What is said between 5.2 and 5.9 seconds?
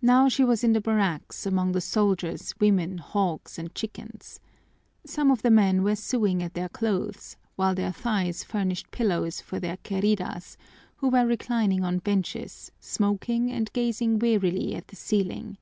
of the men